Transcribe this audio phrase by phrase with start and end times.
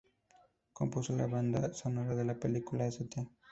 [0.73, 3.23] Compuso la banda sonora de la película "St.